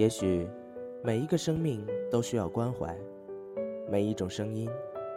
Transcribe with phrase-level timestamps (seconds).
[0.00, 0.48] 也许，
[1.02, 2.96] 每一个生命都需要关怀，
[3.86, 4.66] 每一种声音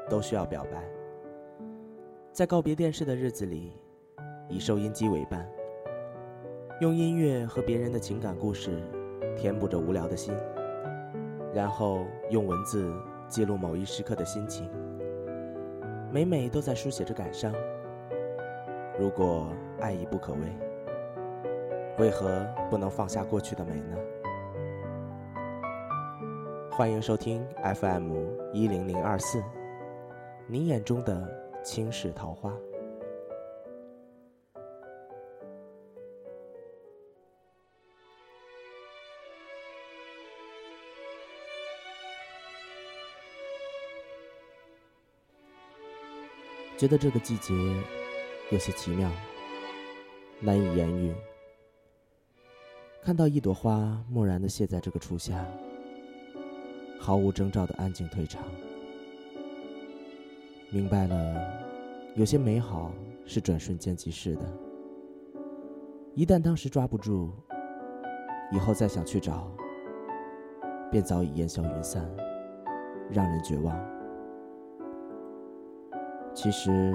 [0.10, 0.84] 都需要表白。
[2.34, 3.72] 在告别电视的日子里，
[4.50, 5.50] 以收音机为伴，
[6.82, 8.84] 用音乐和别人的情感故事
[9.38, 10.36] 填补着无聊的心，
[11.54, 12.94] 然后用文字
[13.30, 14.70] 记录某一时刻的心情。
[16.12, 17.54] 每每都在书写着感伤。
[19.00, 19.48] 如果
[19.80, 20.40] 爱已不可为，
[22.00, 23.98] 为何不能放下过去的美呢？
[26.76, 27.46] 欢迎收听
[27.76, 28.16] FM
[28.52, 29.44] 一零零二四，
[30.48, 32.52] 你眼中的倾世桃花。
[46.76, 47.54] 觉得这个季节
[48.50, 49.12] 有些奇妙，
[50.40, 51.14] 难以言喻。
[53.04, 55.46] 看到一朵花木然的谢在这个初夏。
[57.04, 58.42] 毫无征兆的安静退场，
[60.70, 61.36] 明白了，
[62.16, 62.94] 有些美好
[63.26, 64.42] 是转瞬间即逝的。
[66.16, 67.30] 一旦当时抓不住，
[68.54, 69.52] 以后再想去找，
[70.90, 72.10] 便早已烟消云散，
[73.12, 73.78] 让人绝望。
[76.34, 76.94] 其实，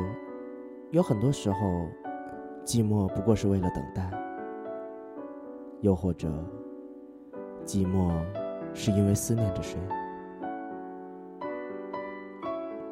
[0.91, 1.87] 有很多时候，
[2.65, 4.11] 寂寞不过是为了等待，
[5.83, 6.33] 又或者，
[7.67, 8.11] 寂寞。
[8.75, 9.79] 是因为思念着谁？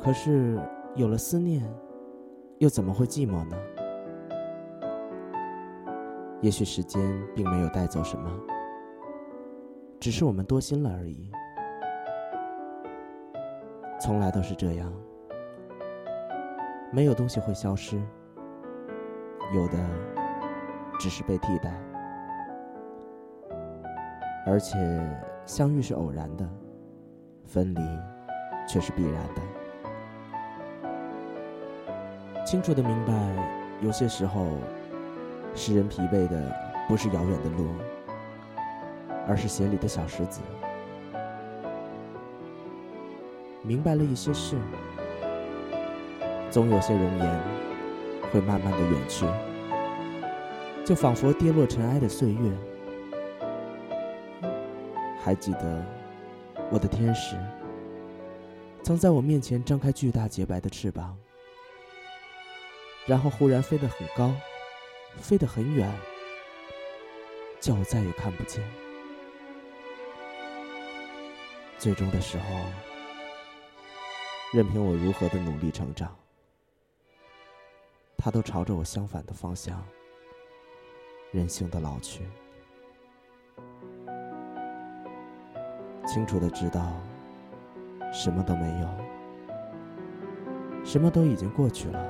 [0.00, 0.60] 可是
[0.94, 1.62] 有了思念，
[2.58, 3.56] 又怎么会寂寞呢？
[6.41, 7.02] 也许时间
[7.34, 8.30] 并没有带走什么，
[9.98, 11.30] 只是我们多心了而已。
[14.00, 14.92] 从来都是这样，
[16.92, 18.00] 没有东西会消失，
[19.55, 19.78] 有的
[21.00, 21.72] 只是被替代，
[24.46, 24.77] 而且。
[25.46, 26.45] 相遇是偶然的，
[27.45, 27.80] 分离
[28.68, 29.40] 却是必然的。
[32.45, 33.12] 清楚的明白，
[33.80, 34.45] 有些时候，
[35.55, 36.52] 使人疲惫的
[36.89, 37.68] 不是遥远的路，
[39.29, 40.40] 而是鞋里的小石子。
[43.63, 44.57] 明白了一些事，
[46.51, 47.40] 总有些容颜
[48.33, 49.24] 会慢慢的远去，
[50.84, 52.51] 就仿佛跌落尘埃的岁月。
[55.27, 55.85] 还记得，
[56.70, 57.37] 我的天使
[58.85, 61.19] 曾在我面前张开巨大洁白的翅膀，
[63.07, 64.33] 然后忽然飞得很高，
[65.17, 65.92] 飞得很远，
[67.59, 68.63] 叫我再也看不见。
[71.77, 72.45] 最终的时候，
[74.53, 76.17] 任凭我如何的努力成长，
[78.17, 79.85] 它都朝着我相反的方向，
[81.33, 82.23] 任性的老去。
[86.06, 86.92] 清楚的知道，
[88.12, 88.86] 什么都没有，
[90.84, 92.00] 什么都已经过去了。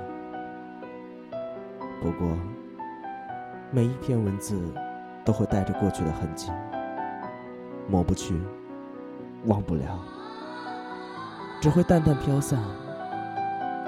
[2.02, 2.28] 不过，
[3.70, 4.60] 每一篇文字
[5.24, 6.52] 都会带着过去的痕迹，
[7.88, 8.38] 抹不去，
[9.46, 9.98] 忘不了，
[11.60, 12.60] 只会淡淡飘散，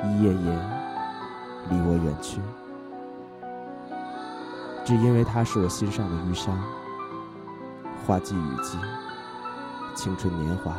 [0.04, 0.58] 一页页
[1.68, 2.41] 离我远去。
[4.86, 6.58] 只因为它是我心上的淤伤，
[8.06, 8.78] 花季雨季。
[9.98, 10.76] 青春年华，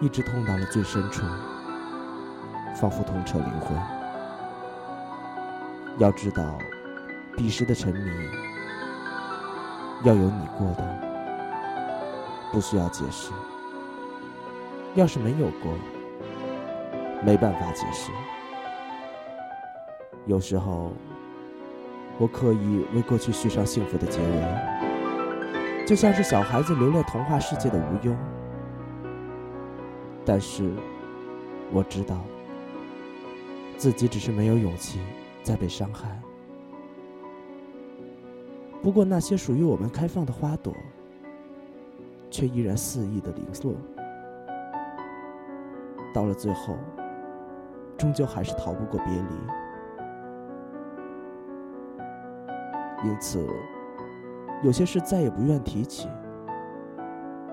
[0.00, 1.24] 一直痛到了最深处，
[2.76, 3.76] 仿佛痛彻灵魂。
[5.98, 6.56] 要知道，
[7.36, 8.10] 彼时的沉迷，
[10.04, 10.84] 要有你过的，
[12.52, 13.32] 不需要解释；
[14.94, 15.74] 要是没有过，
[17.24, 18.12] 没办法解释。
[20.26, 20.92] 有时候，
[22.18, 24.91] 我刻意为过去续上幸福的结尾。
[25.84, 28.16] 就像是小孩子留恋童话世界的无忧，
[30.24, 30.72] 但是
[31.70, 32.18] 我知道，
[33.76, 35.00] 自己只是没有勇气
[35.42, 36.18] 再被伤害。
[38.80, 40.72] 不过那些属于我们开放的花朵，
[42.30, 43.74] 却依然肆意的零落，
[46.14, 46.74] 到了最后，
[47.98, 49.22] 终究还是逃不过别离。
[53.08, 53.46] 因此。
[54.62, 56.08] 有些事再也不愿提起，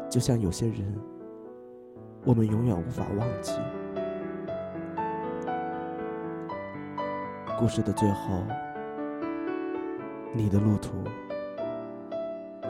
[0.09, 0.95] 就像有些人，
[2.23, 3.53] 我们永远无法忘记。
[7.57, 8.43] 故事的最后，
[10.33, 10.91] 你的路途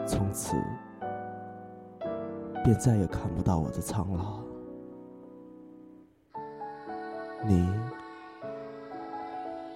[0.06, 0.56] 从此
[2.64, 4.40] 便再也看不到我的苍老。
[7.46, 7.68] 你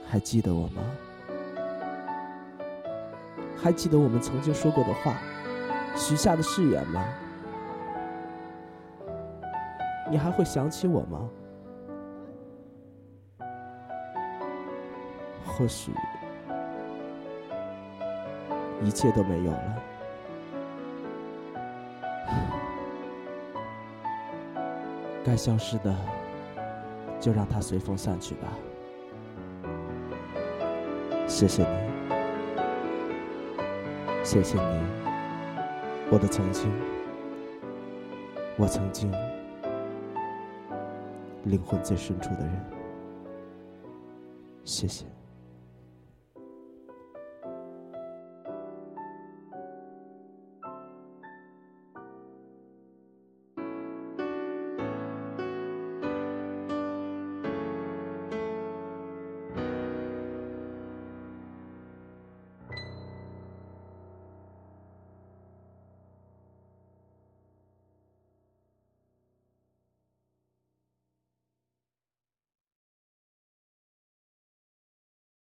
[0.07, 0.83] 还记得我吗？
[3.57, 5.17] 还记得我们曾经说过的话，
[5.97, 7.05] 许下的誓言吗？
[10.11, 11.29] 你还会想起我吗？
[15.47, 15.93] 或许
[18.83, 19.83] 一切都没有了，
[25.25, 25.95] 该消失的
[27.21, 28.49] 就让它随风散去吧。
[31.27, 31.69] 谢谢你，
[34.25, 34.81] 谢谢你，
[36.11, 36.73] 我的曾经，
[38.57, 39.13] 我曾经
[41.45, 42.65] 灵魂最深处的人。
[44.65, 45.14] 谢谢。